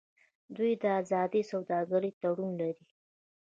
دوی 0.55 0.71
د 0.81 0.85
ازادې 1.01 1.41
سوداګرۍ 1.51 2.11
تړون 2.21 2.51
لري. 2.61 2.85